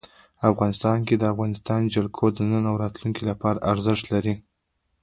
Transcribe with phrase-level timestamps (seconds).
[0.49, 4.35] افغانستان کې د افغانستان جلکو د نن او راتلونکي لپاره ارزښت لري.